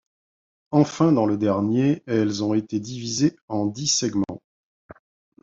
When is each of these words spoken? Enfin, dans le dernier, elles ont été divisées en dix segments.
Enfin, 0.71 1.11
dans 1.11 1.27
le 1.27 1.37
dernier, 1.37 2.01
elles 2.07 2.43
ont 2.43 2.55
été 2.55 2.79
divisées 2.79 3.35
en 3.47 3.67
dix 3.67 3.85
segments. 3.85 4.41